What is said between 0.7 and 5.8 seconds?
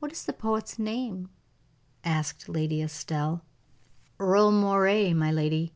name?" asked Lady Estelle. "Earle Moray, my lady.